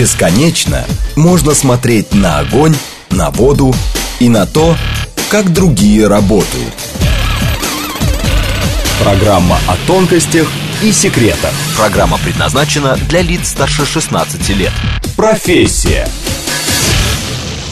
[0.00, 2.74] Бесконечно можно смотреть на огонь,
[3.10, 3.74] на воду
[4.18, 4.74] и на то,
[5.28, 6.72] как другие работают.
[8.98, 10.48] Программа о тонкостях
[10.82, 11.52] и секретах.
[11.76, 14.72] Программа предназначена для лиц старше 16 лет.
[15.16, 16.08] Профессия.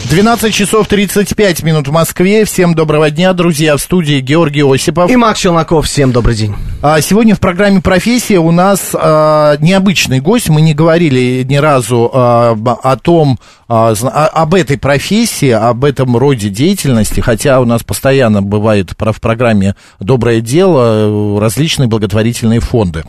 [0.09, 2.43] 12 часов 35 минут в Москве.
[2.43, 3.77] Всем доброго дня, друзья.
[3.77, 5.11] В студии Георгий Осипов.
[5.11, 5.85] И Макс Челноков.
[5.85, 6.55] Всем добрый день.
[6.81, 10.49] А сегодня в программе «Профессия» у нас а, необычный гость.
[10.49, 13.37] Мы не говорили ни разу а, о том,
[13.67, 20.41] об этой профессии, об этом роде деятельности, хотя у нас постоянно бывает в программе «Доброе
[20.41, 23.03] дело» различные благотворительные фонды.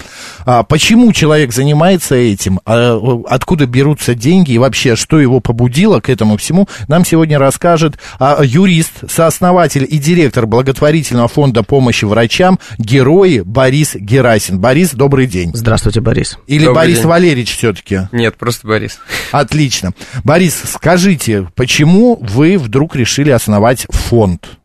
[0.69, 6.69] Почему человек занимается этим, откуда берутся деньги и вообще, что его побудило к этому всему,
[6.91, 7.99] нам сегодня расскажет
[8.43, 14.59] юрист, сооснователь и директор благотворительного фонда помощи врачам, герой Борис Герасин.
[14.59, 15.53] Борис, добрый день.
[15.55, 16.37] Здравствуйте, Борис.
[16.49, 17.07] Или добрый Борис день.
[17.07, 18.09] Валерьевич все-таки?
[18.11, 18.99] Нет, просто Борис.
[19.31, 19.93] Отлично.
[20.25, 24.59] Борис, скажите, почему вы вдруг решили основать фонд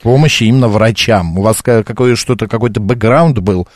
[0.00, 1.38] помощи именно врачам?
[1.38, 3.68] У вас какой, что-то, какой-то бэкграунд был?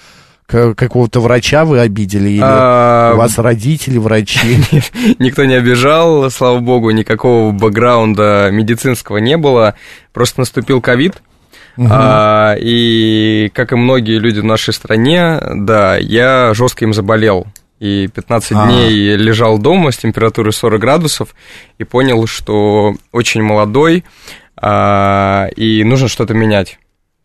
[0.48, 2.30] Какого-то врача вы обидели?
[2.30, 4.58] Или А, у вас родители врачи?
[5.18, 9.74] Никто не обижал, слава богу, никакого бэкграунда медицинского не было.
[10.12, 11.22] Просто наступил ковид.
[11.78, 17.46] А, и, как и многие люди в нашей стране, да, я жестко им заболел.
[17.78, 18.66] И 15 А.
[18.66, 21.28] дней лежал дома с температурой 40 градусов
[21.78, 24.04] и понял, что очень молодой,
[24.60, 26.78] а, и нужно что-то менять.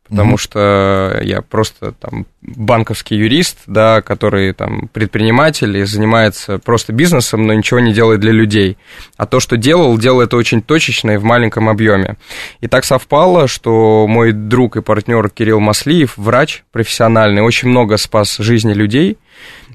[0.09, 7.47] Потому что я просто там банковский юрист, да, который там предприниматель и занимается просто бизнесом,
[7.47, 8.77] но ничего не делает для людей.
[9.17, 12.17] А то, что делал, делал это очень точечно и в маленьком объеме.
[12.59, 18.37] И так совпало, что мой друг и партнер Кирилл Маслиев, врач профессиональный, очень много спас
[18.37, 19.17] жизни людей.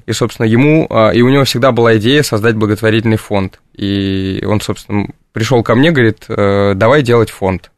[0.05, 3.59] И, собственно, ему, а, и у него всегда была идея создать благотворительный фонд.
[3.75, 7.71] И он, собственно, пришел ко мне, говорит, «Э, давай делать фонд.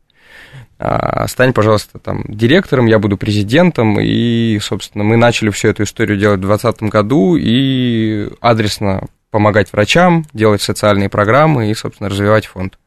[0.83, 3.99] А, Стань, пожалуйста, там директором, я буду президентом.
[3.99, 10.25] И, собственно, мы начали всю эту историю делать в 2020 году и адресно помогать врачам,
[10.33, 12.79] делать социальные программы и, собственно, развивать фонд.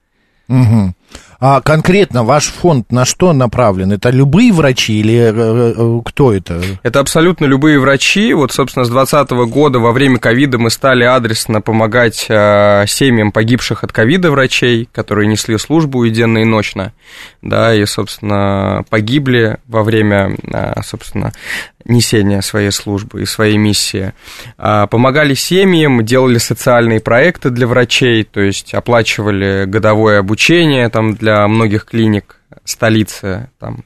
[0.49, 0.97] Мгм.
[1.41, 3.93] А конкретно ваш фонд на что направлен?
[3.93, 6.63] Это любые врачи или э, э, кто это?
[6.83, 8.33] Это абсолютно любые врачи.
[8.33, 13.85] Вот, собственно, с 2020 года во время ковида мы стали адресно помогать э, семьям погибших
[13.85, 16.93] от ковида врачей, которые несли службу и денно, и ночно.
[17.43, 21.33] Да, и, собственно, погибли во время, э, собственно,
[21.85, 24.13] несения своей службы и своей миссии.
[24.57, 31.47] А, Помогали семьям, делали социальные проекты для врачей, то есть оплачивали годовое обучение там, для
[31.47, 33.85] многих клиник столицы, там,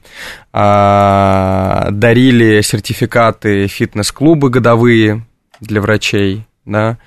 [0.53, 5.25] а, дарили сертификаты фитнес-клубы годовые
[5.59, 6.97] для врачей, да,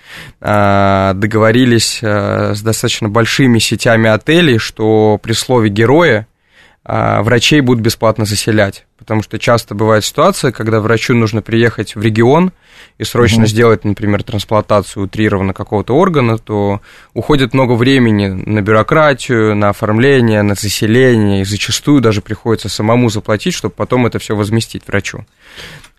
[0.40, 6.26] а, договорились а, с достаточно большими сетями отелей, что при слове «герои»
[6.84, 8.86] а, врачей будут бесплатно заселять.
[9.02, 12.52] Потому что часто бывает ситуация, когда врачу нужно приехать в регион
[12.98, 16.80] и срочно сделать, например, трансплантацию утрированно какого-то органа, то
[17.12, 23.54] уходит много времени на бюрократию, на оформление, на заселение, и зачастую даже приходится самому заплатить,
[23.54, 25.26] чтобы потом это все возместить врачу.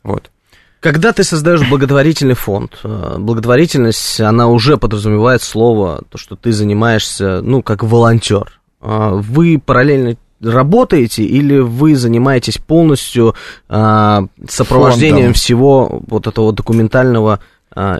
[0.01, 0.31] Вот.
[0.79, 7.41] Когда ты создаешь благотворительный фонд, э, благотворительность, она уже подразумевает слово, то, что ты занимаешься,
[7.41, 8.61] ну, как волонтер.
[8.79, 13.35] А Вы параллельно работаете или вы занимаетесь полностью
[13.69, 15.33] а, сопровождением Фондом.
[15.33, 17.39] всего вот этого документального
[17.75, 17.99] а,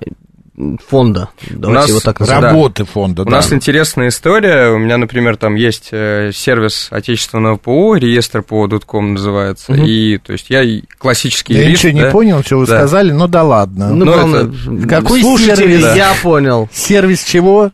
[0.88, 1.30] фонда?
[1.50, 2.42] Давайте нас его так назовем.
[2.42, 2.48] Да.
[2.50, 3.32] Работы фонда, У да.
[3.32, 4.70] нас интересная история.
[4.72, 9.72] У меня, например, там есть э, сервис отечественного ПО, реестр ПО.ком называется.
[9.74, 9.84] Мгм.
[9.86, 10.62] И, то есть, я
[11.00, 11.84] классический Я юрист.
[11.86, 12.12] ничего не да.
[12.12, 12.78] понял, что вы Да.
[12.78, 13.90] сказали, ну да ладно.
[13.94, 15.96] Ну, Ну, вам- Какой слушатели, сервис?
[15.96, 16.70] я понял.
[16.72, 17.72] Сервис чего?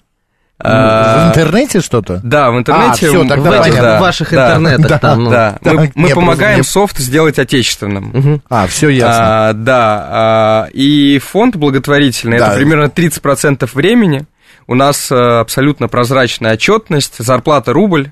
[0.61, 2.19] А, В интернете что-то?
[2.23, 2.89] Да, в интернете.
[2.91, 3.97] А, всё, м, тогда в, этих, понятно.
[3.97, 5.29] в ваших да, интернетах да, там, ну.
[5.29, 8.11] Да, Да, мы, не, мы просто помогаем мне- софт сделать отечественным.
[8.13, 8.41] Мгм.
[8.49, 9.49] А, все ясно.
[9.49, 12.47] А, да, а, и фонд благотворительный, Да.
[12.47, 14.25] это примерно 30% времени.
[14.67, 18.11] У нас а, абсолютно прозрачная отчетность, зарплата рубль.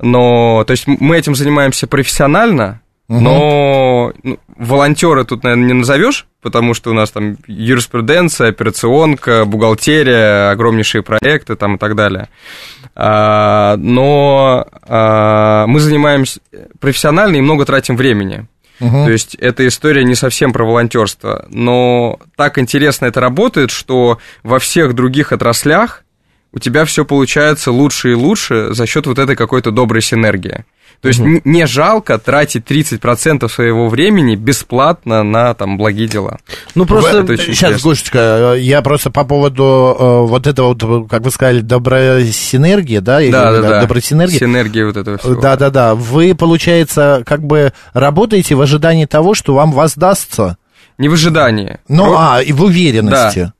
[0.00, 6.72] Но, то есть мы этим занимаемся профессионально, но ну, волонтеры тут, наверное, не назовешь, потому
[6.72, 12.28] что у нас там юриспруденция, операционка, бухгалтерия, огромнейшие проекты там и так далее.
[12.94, 16.40] А, но а, мы занимаемся
[16.80, 18.46] профессионально и много тратим времени.
[18.80, 19.04] Мгм.
[19.04, 24.58] То есть эта история не совсем про волонтерство, но так интересно это работает, что во
[24.58, 26.03] всех других отраслях
[26.54, 30.64] у тебя все получается лучше и лучше за счет вот этой какой-то доброй синергии.
[31.00, 36.38] То есть н- не жалко тратить 30% своего времени бесплатно на там благие дела.
[36.74, 37.18] Ну, просто...
[37.18, 37.90] это очень Сейчас, интересно.
[37.90, 43.20] Гошечка, я просто по поводу э, вот этого, вот, как вы сказали, добросинергии, да?
[43.20, 43.80] Или, Да, да, да.
[43.82, 44.38] Добросинергии.
[44.38, 45.40] Синергия вот этого всего.
[45.40, 45.94] Да, да, да.
[45.94, 50.56] Вы, получается, как бы работаете в ожидании того, что вам воздастся.
[50.96, 51.78] Не в ожидании.
[51.88, 53.52] Ну, Про- а, и в уверенности.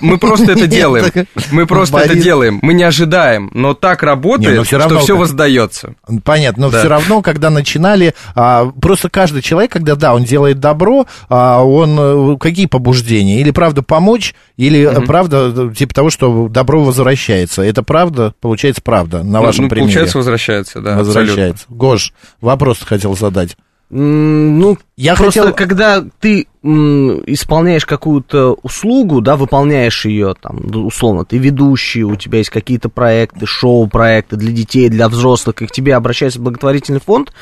[0.00, 1.04] Мы просто это делаем.
[1.50, 2.58] Мы просто это делаем.
[2.62, 5.94] Мы не ожидаем, но так работает, что все воздается.
[6.24, 11.06] Понятно, но все равно, когда начинали, а, просто каждый человек, когда, да, он делает добро,
[11.28, 13.40] а, он, э, какие побуждения?
[13.40, 17.62] Или правда помочь, или э, правда, э, типа того, что добро возвращается.
[17.62, 19.86] Это правда, получается правда, на Ну, вашем ну, примере.
[19.88, 20.96] Получается, возвращается, да.
[20.96, 21.64] возвращается.
[21.68, 23.56] Гош, вопрос хотел задать.
[23.90, 31.24] Ну, Я просто хотел- когда ты исполняешь какую-то услугу, да, выполняешь ее, там, ну, условно,
[31.24, 35.96] ты ведущий, у тебя есть какие-то проекты, шоу-проекты для детей, для взрослых, и к тебе
[35.96, 37.32] обращается благотворительный фонд,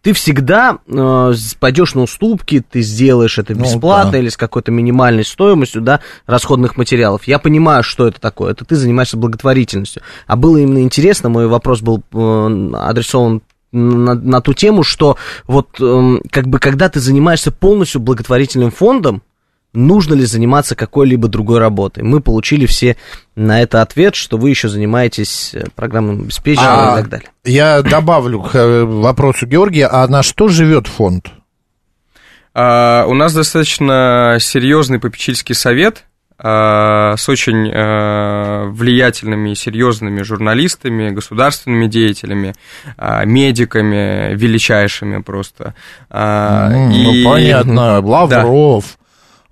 [0.00, 4.18] ты всегда э, пойдешь на уступки, ты сделаешь это Ну, бесплатно да.
[4.18, 7.24] или с какой-то минимальной стоимостью, да, расходных материалов.
[7.24, 8.52] Я понимаю, что это такое.
[8.52, 10.02] Это ты занимаешься благотворительностью.
[10.28, 13.42] А было именно интересно, мой вопрос был э, адресован
[13.72, 15.16] на, на ту тему, что
[15.46, 19.22] вот эм, как бы когда ты занимаешься полностью благотворительным фондом,
[19.72, 22.02] нужно ли заниматься какой-либо другой работой?
[22.02, 22.96] Мы получили все
[23.36, 27.30] на это ответ, что вы еще занимаетесь э, программным обеспечением А, и так далее.
[27.44, 31.28] Я добавлю к э, вопросу Георгия, а на что живет фонд?
[32.54, 36.04] А, у нас достаточно серьезный попечительский совет
[36.40, 42.54] с очень а, влиятельными и серьезными журналистами, государственными деятелями,
[42.96, 45.74] а, медиками величайшими просто.
[46.10, 48.84] М, и- Ну, понятно, Лавров,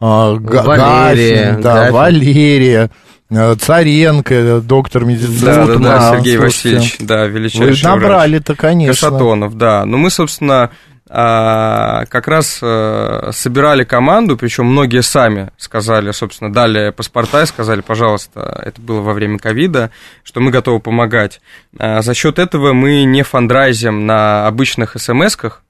[0.00, 1.92] а, Га- Валерия, Гафин, да, Гафин.
[1.94, 2.90] Валерия,
[3.30, 5.40] э, Царенко, доктор медицины.
[5.44, 6.76] Да, да, да, да, Сергей слушайте.
[6.76, 7.82] Васильевич, да, Вы величайший врач.
[7.82, 9.08] набрали-то, конечно.
[9.10, 9.84] Касатонов, да.
[9.84, 10.70] Но мы, собственно,
[11.08, 18.60] как раз а, собирали команду, причем многие сами сказали, собственно, дали паспорта и сказали, пожалуйста,
[18.64, 19.90] это было во время ковида,
[20.24, 21.40] что мы готовы помогать.
[21.78, 25.65] А, За счет этого мы не фандрайзим на обычных смс-ках, а,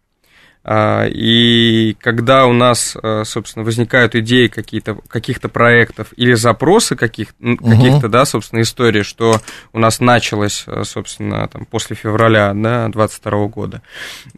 [0.68, 7.56] и когда у нас, а, собственно, возникают идеи какие-то, каких-то проектов или запросы каких, м,
[7.56, 9.40] каких-то, да, собственно, историй, что
[9.72, 13.82] у нас началось, а, собственно, там, после февраля, да, 22 года,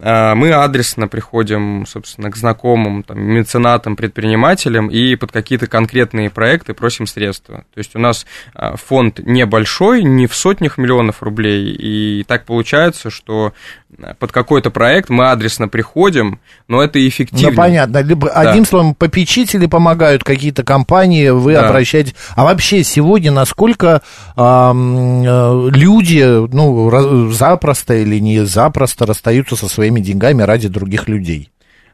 [0.00, 6.74] а, мы адресно приходим, собственно, к знакомым, там, меценатам, предпринимателям и под какие-то конкретные проекты
[6.74, 7.64] просим средства.
[7.72, 13.08] То есть у нас а, фонд небольшой, не в сотнях миллионов рублей, и так получается,
[13.08, 13.54] что
[13.87, 13.87] а,
[14.18, 17.50] под какой-то проект мы адресно приходим, но это эффективно.
[17.50, 18.02] Ну, понятно.
[18.02, 21.68] Либо, Одним словом, попечители помогают, какие-то компании, вы Да.
[21.68, 22.14] обращаетесь.
[22.36, 24.02] А вообще сегодня насколько
[24.36, 26.22] э, люди,
[26.54, 31.50] ну, запросто или не запросто расстаются со своими деньгами ради других людей?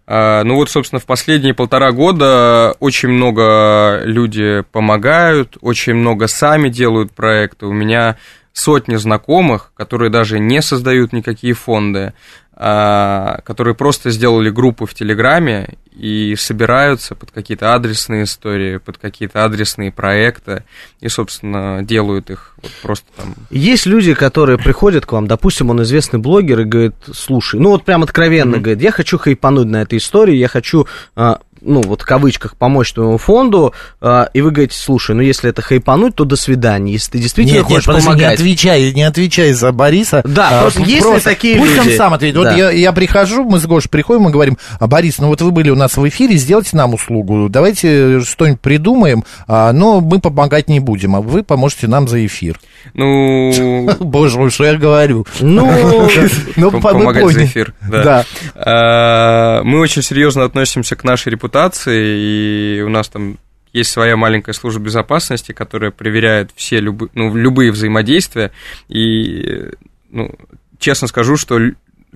[0.07, 6.69] А, Ну вот, собственно, в последние полтора года очень много люди помогают, очень много сами
[6.69, 7.67] делают проекты.
[7.67, 8.17] У меня
[8.55, 12.15] сотни знакомых, которые даже не создают никакие фонды,
[12.55, 19.45] а, которые просто сделали группу в Телеграме и собираются под какие-то адресные истории, под какие-то
[19.45, 20.65] адресные проекты
[21.01, 23.35] и, собственно, делают их вот просто там.
[23.51, 27.85] Есть люди, которые приходят к вам, допустим, он известный блогер и говорит, слушай, ну вот
[27.85, 32.05] прям откровенно говорит, я хочу хайпануть на этой истории, я хочу, а, ну вот в
[32.05, 36.37] кавычках, помочь твоему фонду, а, и вы говорите, слушай, ну если это хайпануть, то до
[36.37, 38.35] свидания, если ты действительно Нет, нет, хочешь подожди, не помогать.
[38.41, 40.23] отвечай, не отвечай за Бориса.
[40.25, 41.91] Да, просто есть ли такие пусть люди?
[41.91, 42.37] он сам ответит.
[42.37, 42.55] Вот Да.
[42.57, 45.71] я, я прихожу, мы с Гошей приходим и говорим, а, Борис, ну вот вы были
[45.71, 50.81] у нас в эфире, сделайте нам услугу, давайте что-нибудь придумаем, а, но мы помогать не
[50.81, 52.59] будем, а вы поможете нам за эфир.
[52.95, 55.27] Ну, Боже мой, что я говорю.
[55.41, 56.09] Ну,
[56.57, 58.25] Ну, по- вы помогать за эфир, да.
[58.55, 63.39] А, Мы очень серьезно относимся к нашей репутации, и у нас там
[63.73, 68.53] есть своя маленькая служба безопасности, которая проверяет все любы- ну, любые взаимодействия.
[68.89, 69.71] И,
[70.11, 70.31] ну,
[70.79, 71.59] честно скажу, что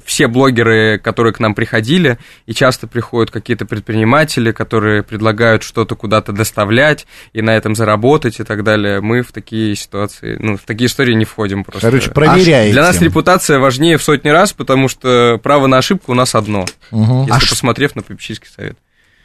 [0.05, 6.33] все блогеры, которые к нам приходили, и часто приходят какие-то предприниматели, которые предлагают что-то куда-то
[6.33, 10.87] доставлять и на этом заработать и так далее, мы в такие ситуации, ну, в такие
[10.87, 11.83] истории не входим просто.
[11.88, 12.73] Короче, проверяете.
[12.73, 16.67] Для нас репутация важнее в сотни раз, потому что право на ошибку у нас одно,
[16.90, 17.23] Мгм.
[17.23, 18.76] если А посмотрев на попечительский совет.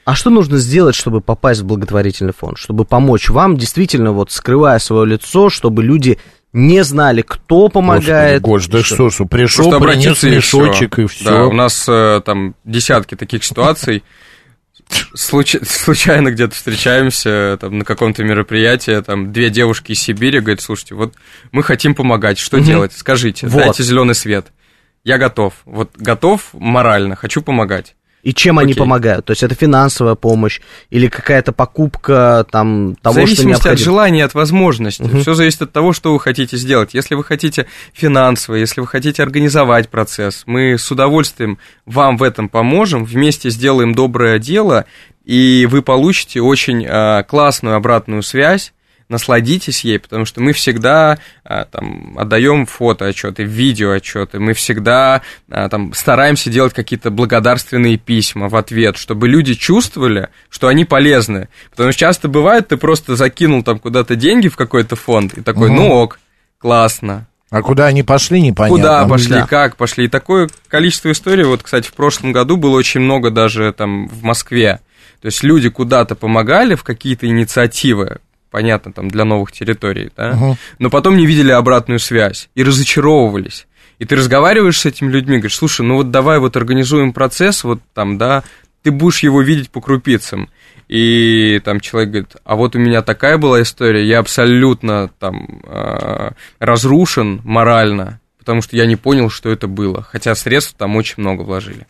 [0.05, 2.57] А что нужно сделать, чтобы попасть в благотворительный фонд?
[2.57, 6.19] Чтобы помочь вам, действительно, вот скрывая свое лицо, чтобы люди
[6.53, 8.41] не знали, кто помогает.
[8.41, 11.25] Гош, да что- что, пришел, Просто принес мешочек и все.
[11.25, 14.03] Да, у нас э, там десятки таких ситуаций.
[15.15, 20.93] Случ- Случайно где-то встречаемся там, на каком-то мероприятии, там две девушки из Сибири говорят, слушайте,
[20.95, 21.13] вот
[21.51, 22.93] мы хотим помогать, что делать?
[22.93, 23.63] Скажите, Вот.
[23.63, 24.47] дайте зеленый свет.
[25.03, 25.53] я готов.
[25.65, 27.95] Вот готов морально, хочу помогать.
[28.23, 28.79] И чем они Окей.
[28.79, 29.25] помогают?
[29.25, 33.73] То есть это финансовая помощь или какая-то покупка там того, в зависимости что необходимо?
[33.73, 35.03] от желания, от возможностей.
[35.03, 35.21] Мгм.
[35.21, 36.93] Все зависит от того, что вы хотите сделать.
[36.93, 42.47] Если вы хотите финансово, если вы хотите организовать процесс, мы с удовольствием вам в этом
[42.47, 44.85] поможем, вместе сделаем доброе дело,
[45.25, 48.72] и вы получите очень а, классную обратную связь.
[49.09, 55.21] Насладитесь ей, потому что мы всегда а, там, отдаем фото отчеты, видео отчеты, мы всегда
[55.51, 61.49] а, там, стараемся делать какие-то благодарственные письма в ответ, чтобы люди чувствовали, что они полезны.
[61.71, 65.69] Потому что часто бывает, ты просто закинул там куда-то деньги в какой-то фонд, и такой,
[65.69, 65.75] Мгм.
[65.77, 66.19] ну ок,
[66.57, 67.27] классно.
[67.49, 68.77] А куда они пошли, непонятно.
[68.77, 69.45] Куда пошли, Да.
[69.45, 70.05] как пошли.
[70.05, 74.23] И такое количество историй, вот, кстати, в прошлом году было очень много даже там в
[74.23, 74.79] Москве.
[75.21, 78.17] То есть люди куда-то помогали в какие-то инициативы,
[78.53, 80.57] понятно, там для новых территорий, да, Мгм.
[80.77, 83.65] но потом не видели обратную связь и разочаровывались.
[83.97, 87.79] И ты разговариваешь с этими людьми, говоришь, слушай, ну вот давай вот организуем процесс, вот
[87.95, 88.43] там, да,
[88.83, 90.49] ты будешь его видеть по крупицам.
[90.87, 96.31] И там человек говорит, а вот у меня такая была история, я абсолютно там э,
[96.59, 101.41] разрушен морально, потому что я не понял, что это было, хотя средств там очень много
[101.41, 101.87] вложили.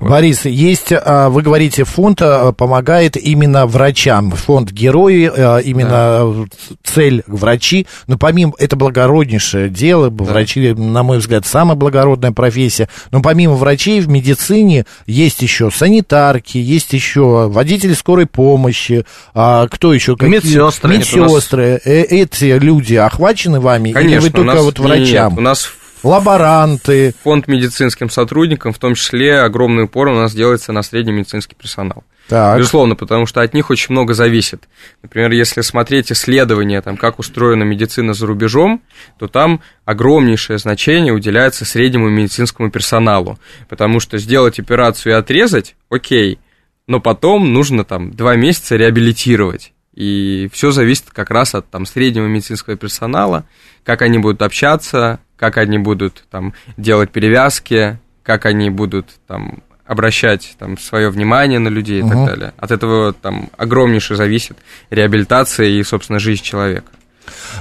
[0.00, 6.46] Борис, есть, а, вы говорите, фонд а, помогает именно врачам, фонд герои, а, именно
[6.82, 13.22] цель врачи, но помимо, это благороднейшее дело, врачи, на мой взгляд, самая благородная профессия, но
[13.22, 19.04] помимо врачей в медицине есть еще санитарки, есть еще водители скорой помощи,
[19.34, 20.16] а, кто еще?
[20.16, 20.30] Какие?
[20.36, 20.96] Медсестры.
[20.96, 24.78] Нет, у нас- Медсестры, Э, эти люди охвачены вами, Конечно, или вы только нас- вот
[24.78, 25.38] нет, врачам?
[25.38, 25.68] у нас
[26.02, 31.54] Лаборанты, фонд медицинским сотрудникам, в том числе огромный упор у нас делается на средний медицинский
[31.54, 32.04] персонал.
[32.28, 32.58] так.
[32.58, 34.68] Безусловно, потому что от них очень много зависит.
[35.02, 38.82] Например, если смотреть исследования, там, как устроена медицина за рубежом,
[39.18, 43.38] то там огромнейшее значение уделяется среднему медицинскому персоналу.
[43.68, 46.38] Потому что сделать операцию и отрезать, окей,
[46.86, 49.72] но потом нужно там два месяца реабилитировать.
[49.94, 53.44] И все зависит как раз от там, среднего медицинского персонала,
[53.84, 60.54] как они будут общаться, как они будут там, делать перевязки, как они будут там, обращать
[60.56, 62.10] там, свое внимание на людей и Мгм.
[62.12, 62.52] так далее.
[62.58, 64.56] От этого там огромнейше зависит
[64.90, 66.92] реабилитация и, собственно, жизнь человека.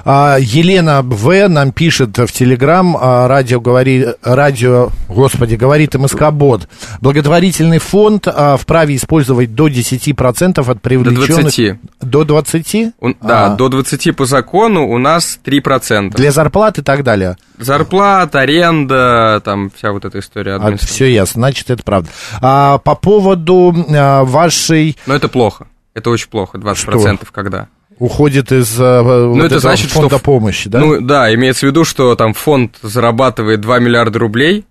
[0.05, 1.47] А, Елена В.
[1.47, 6.67] нам пишет в Телеграм, а, радио говорит, радио, господи, говорит МСК Бот.
[7.01, 11.55] Благотворительный фонд а, вправе использовать до 10% от До привлеченных...
[11.55, 11.75] 20.
[12.01, 12.75] До 20?
[12.99, 13.55] У- да, А.
[13.55, 16.11] до 20 по закону у нас 3%.
[16.15, 17.37] Для зарплат и так далее.
[17.57, 20.55] Зарплата, аренда, там вся вот эта история.
[20.55, 22.09] А, все ясно, значит, это правда.
[22.41, 24.97] А, по поводу а, вашей...
[25.05, 25.67] Но это плохо.
[25.93, 27.67] Это очень плохо, 20% когда.
[28.01, 30.79] Уходит из а, вот это значит, что фонда в- помощи, да?
[30.79, 34.65] Ну да, имеется в виду, что там фонд зарабатывает 2 миллиарда рублей,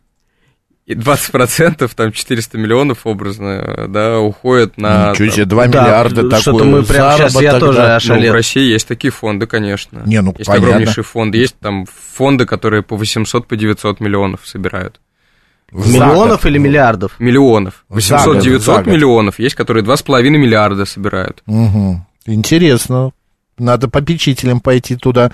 [0.86, 5.12] и 20%, там 400 миллионов образно, да, уходят на...
[5.12, 7.94] Ничего себе, 2 Да, миллиарда такой что-то мы прямо сейчас, я тоже да.
[7.96, 10.02] аж- Ну, в России есть такие фонды, конечно.
[10.04, 10.66] Не, ну, есть понятно.
[10.68, 11.38] огромнейшие фонды.
[11.38, 15.00] Есть там фонды, которые по 800, по 900 миллионов собирают.
[15.72, 16.46] За Миллионов год.
[16.46, 17.12] или миллиардов?
[17.20, 17.84] Миллионов.
[17.88, 18.86] За год, 800-900 за год.
[18.88, 19.38] миллионов.
[19.38, 21.44] Есть, которые 2,5 миллиарда собирают.
[21.46, 22.04] Мгм.
[22.26, 23.12] Интересно.
[23.60, 25.30] Надо попечителям пойти туда.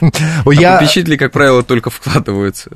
[0.00, 2.70] А Я, попечители, как правило, только вкладываются.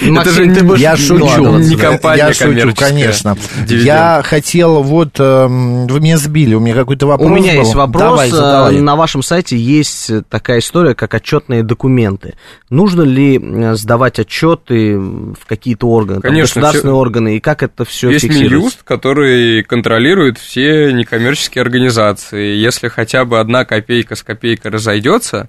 [0.00, 3.36] Это же ты не- я шучу, не компания я шучу, конечно.
[3.58, 3.86] Дивиденд.
[3.86, 7.60] Я хотел вот, эм, вы меня сбили, у меня какой-то вопрос У меня был.
[7.60, 8.02] есть вопрос.
[8.02, 8.80] Давай, э, задавай.
[8.80, 12.34] На вашем сайте есть такая история, как отчетные документы.
[12.68, 13.40] Нужно ли
[13.74, 18.24] сдавать отчеты в какие-то органы, там, Конечно, государственные органы, и как это все Есть?
[18.28, 22.56] Минюст, который контролирует все некоммерческие организации.
[22.56, 25.48] Если хотя бы одна копейка с копейкой разойдется,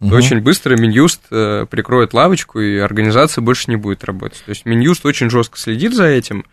[0.00, 4.42] то очень быстро Минюст э, прикроет лавочку, и организация больше не будет работать.
[4.44, 6.44] То есть Минюст очень жестко следит за этим,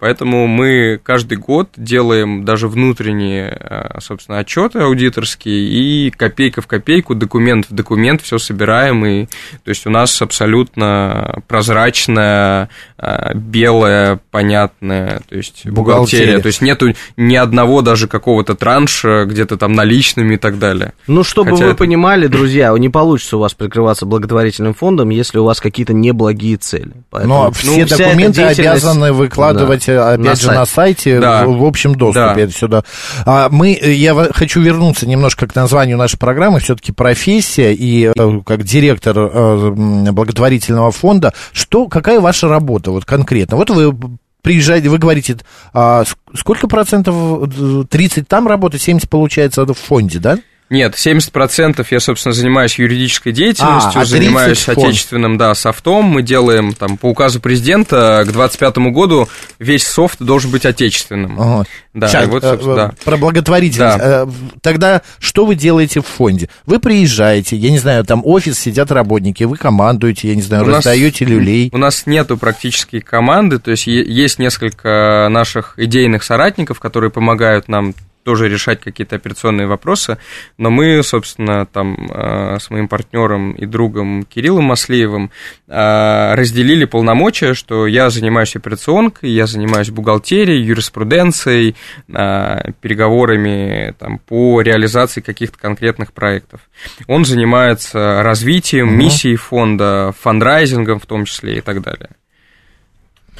[0.00, 7.14] поэтому мы каждый год делаем даже внутренние, э, собственно, отчеты аудиторские, и копейка в копейку,
[7.14, 15.20] документ в документ все собираем, и то есть у нас абсолютно прозрачная, э, белая, понятная,
[15.28, 16.38] то есть бухгалтерия, Бухгалтерия.
[16.40, 20.92] то есть нету ни одного даже какого-то транша где-то там наличными и так далее.
[21.06, 25.38] Ну, чтобы Хотя вы это- понимали, друзья, не получится у вас прикрываться благотворительным фондом, если
[25.38, 26.92] у вас какие-то неблагие цели.
[27.10, 30.58] Поэтому, Но ну, все эта документы деятельность- обязаны выкладывать, Да, опять на же, сайт.
[30.58, 31.44] на сайте Да.
[31.46, 32.40] в, в общем доступе Да.
[32.40, 32.84] это сюда.
[33.26, 36.60] А, мы, э, я хочу вернуться немножко к названию нашей программы.
[36.60, 39.70] Все-таки профессия и э, как директор э,
[40.12, 41.32] благотворительного фонда.
[41.52, 43.56] Что, какая ваша работа вот конкретно?
[43.56, 43.94] Вот вы
[44.42, 45.36] приезжаете, вы говорите,
[45.74, 50.38] а, ск- сколько процентов, э, 30 там работает, 70 получается в фонде, да?
[50.70, 54.78] Нет, 70% я, собственно, занимаюсь юридической деятельностью, А, а 30 занимаюсь фонд.
[54.78, 56.04] отечественным, да, софтом.
[56.04, 61.40] Мы делаем, там, по указу президента к 2025 году весь софт должен быть отечественным.
[61.40, 61.64] Ага.
[61.92, 62.92] Да, и вот, э, собственно, да.
[63.04, 63.98] Про благотворительность.
[63.98, 64.22] Да.
[64.24, 64.26] Э,
[64.62, 66.48] Тогда что вы делаете в фонде?
[66.66, 70.66] Вы приезжаете, я не знаю, там офис, сидят работники, вы командуете, я не знаю, У
[70.66, 71.68] нас- раздаете люлей.
[71.72, 77.92] У нас нету практически команды, то есть есть несколько наших идейных соратников, которые помогают нам
[78.22, 80.18] тоже решать какие-то операционные вопросы,
[80.58, 85.30] но мы, собственно, там э, с моим партнером и другом Кириллом Маслеевым
[85.68, 91.76] э, разделили полномочия, что я занимаюсь операционкой, я занимаюсь бухгалтерией, юриспруденцией,
[92.08, 96.60] э, переговорами там, по реализации каких-то конкретных проектов.
[97.06, 102.10] Он занимается развитием, миссией фонда, фандрайзингом в том числе и так далее.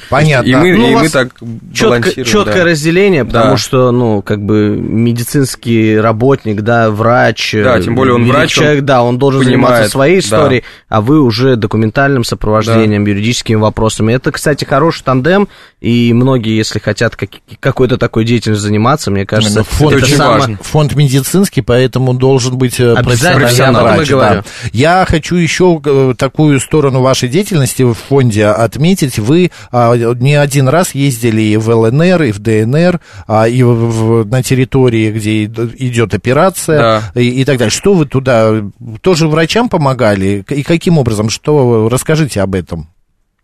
[0.09, 0.49] Понятно.
[0.49, 1.29] И мы, Ну, и мы так
[1.73, 2.65] Четко, четкое да.
[2.65, 3.57] разделение, потому Да.
[3.57, 8.63] что, ну, как бы медицинский работник, да, врач, Да, э, тем более он врач, он
[8.63, 10.19] человек, да, он должен понимает, заниматься своей да.
[10.21, 14.13] историей, а вы уже документальным сопровождением, юридическими вопросами.
[14.13, 15.47] Это, кстати, хороший тандем,
[15.81, 20.15] и многие, если хотят как- какой-то такой деятельностью заниматься, мне кажется, Именно фонд, это очень
[20.15, 20.57] самое- важно.
[20.61, 24.09] фонд медицинский, поэтому должен быть э, Обязательно, профессиональный врач.
[24.09, 24.43] да.
[24.71, 29.17] Я хочу еще э, такую сторону вашей деятельности в фонде отметить.
[29.19, 34.21] Вы а, не один раз ездили и в ЛНР, и в ДНР, а, и в-
[34.21, 36.77] в- на территории, где ид- идет операция,
[37.13, 37.19] Да.
[37.19, 37.71] и, и так далее.
[37.71, 38.63] Что вы туда
[39.01, 40.45] тоже врачам помогали?
[40.49, 41.29] И каким образом?
[41.31, 42.87] Что расскажите об этом?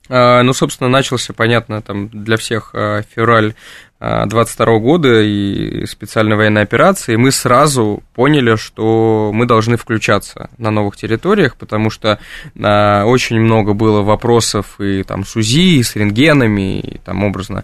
[0.09, 3.53] А, Ну, собственно, начался, понятно, там для всех а, февраль
[3.99, 10.97] 22 года и специальной военной операции, мы сразу поняли, что мы должны включаться на новых
[10.97, 12.19] территориях, потому что
[12.61, 17.63] а, очень много было вопросов и там с УЗИ, и с рентгенами, и там образно.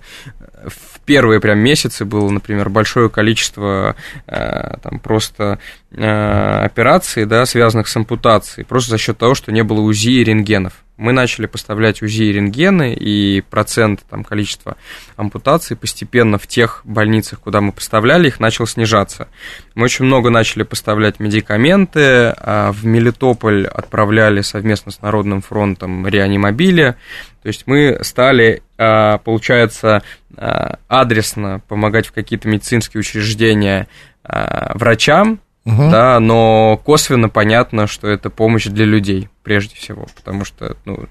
[0.66, 3.96] В первые прям месяцы было, например, большое количество
[4.26, 5.60] э, там просто
[5.96, 10.74] операций, да, связанных с ампутацией, просто за счет того, что не было УЗИ и рентгенов.
[10.96, 14.78] Мы начали поставлять УЗИ и рентгены, и процент там, количества
[15.16, 19.28] ампутаций постепенно в тех больницах, куда мы поставляли, их начал снижаться.
[19.74, 26.96] Мы очень много начали поставлять медикаменты, а в Мелитополь отправляли совместно с Народным фронтом реанимобили,
[27.42, 30.04] то есть мы стали, а, получается,
[30.38, 33.88] а, адресно помогать в какие-то медицинские учреждения
[34.26, 35.92] врачам, Мгм.
[35.92, 41.08] да, но косвенно понятно, что это помощь для людей, прежде всего, потому что, ну,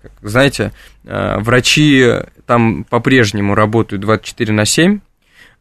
[0.00, 0.72] как, знаете,
[1.04, 2.06] а, врачи
[2.46, 5.00] там по-прежнему работают 24 на 7,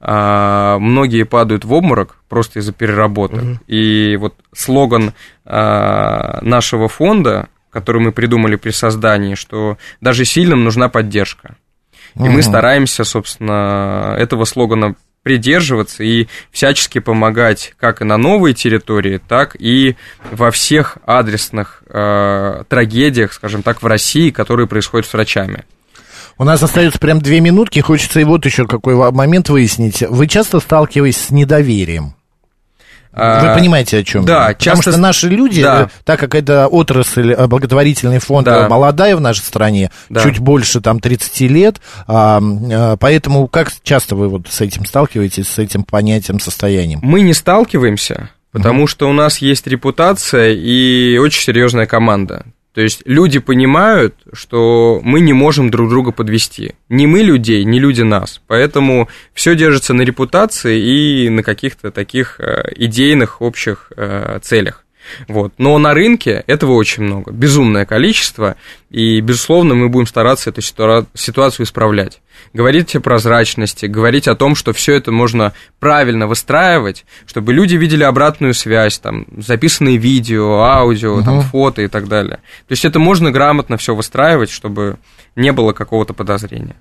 [0.04, 3.44] а, многие падают в обморок просто из-за переработок.
[3.68, 5.14] И вот слоган
[5.46, 11.56] а, нашего фонда, который мы придумали при создании, что даже сильным нужна поддержка.
[12.16, 19.20] И мы стараемся, собственно, этого слогана придерживаться и всячески помогать как и на новой территории,
[19.26, 19.96] так и
[20.32, 25.66] во всех адресных э, трагедиях, скажем так, в России, которые происходят с врачами.
[26.38, 30.02] У нас остается прям две минутки, хочется и вот еще какой момент выяснить.
[30.02, 32.16] Вы часто сталкиваетесь с недоверием?
[33.14, 34.24] Вы А, понимаете, о чем?
[34.24, 34.54] да, я?
[34.54, 35.90] Потому часто что с- наши люди, да.
[36.06, 38.70] так как это отрасль, э, благотворительный фонд Да.
[38.70, 40.22] молодая в нашей стране, Да.
[40.24, 45.60] чуть больше там 30 лет, э, поэтому как часто вы вот с этим сталкиваетесь, с
[45.60, 47.00] этим понятием, состоянием?
[47.04, 52.46] Мы не сталкиваемся, потому что у нас есть репутация и очень серьезная команда.
[52.74, 56.76] То есть люди понимают, что мы не можем друг друга подвести.
[56.88, 58.42] Ни мы людей, ни люди нас.
[58.48, 64.86] Поэтому все держится на репутации и на каких-то таких э, идейных общих э, целях.
[65.28, 65.54] Вот.
[65.58, 68.56] Но на рынке этого очень много, безумное количество,
[68.92, 72.22] и, безусловно, мы будем стараться эту ситуа- ситуацию исправлять.
[72.54, 78.04] Говорить о прозрачности, говорить о том, что все это можно правильно выстраивать, чтобы люди видели
[78.04, 82.38] обратную связь, там, записанные видео, аудио, там, фото и так далее.
[82.68, 84.98] То есть это можно грамотно все выстраивать, чтобы
[85.38, 86.76] не было какого-то подозрения.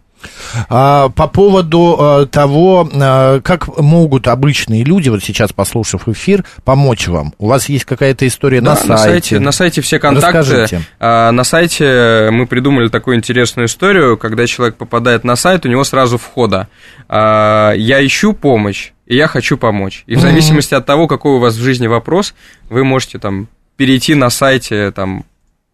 [0.69, 7.09] А, по поводу э, того, э, как могут обычные люди, вот сейчас послушав эфир, помочь
[7.09, 7.33] вам?
[7.39, 9.39] У вас есть какая-то история на Да, сайте?
[9.39, 10.39] На сайте все контакты.
[10.39, 10.83] Расскажите.
[10.99, 11.85] А, На сайте
[12.31, 16.69] мы придумали такую интересную историю, когда человек попадает на сайт, у него сразу входа.
[17.09, 20.05] а, Я ищу помощь, и я хочу помочь.
[20.07, 22.35] И в зависимости от того, какой у вас в жизни вопрос,
[22.69, 25.25] вы можете там перейти на сайте там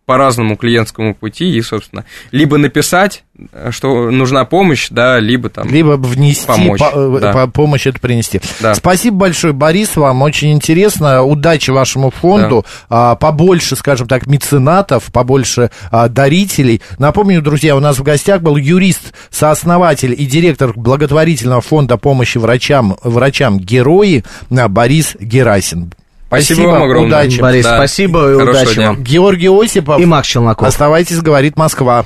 [0.07, 3.25] по разному клиентскому пути и, собственно, либо написать,
[3.71, 5.69] что нужна помощь, да, либо там...
[5.69, 7.33] Либо внести Помочь, по- э, да.
[7.33, 8.41] по- помощь это принести.
[8.61, 8.77] Да.
[8.77, 11.25] Спасибо большое, Борис, вам очень интересно.
[11.25, 12.65] Удачи вашему фонду.
[12.89, 16.81] А, побольше, скажем так, меценатов, побольше а, дарителей.
[16.99, 22.97] Напомню, друзья, у нас в гостях был юрист, сооснователь и директор благотворительного фонда помощи врачам,
[23.03, 24.23] врачам герои
[24.57, 25.93] а, Борис Герасин.
[26.29, 27.09] Спасибо вам огромное.
[27.09, 27.41] Удачи.
[27.41, 27.77] Борис, Да.
[27.77, 28.89] спасибо и Хорошего удачи дня.
[28.93, 29.03] вам.
[29.05, 30.01] Георгий Осипов.
[30.01, 30.67] И Макс Челноков.
[30.67, 32.05] Оставайтесь, говорит Москва.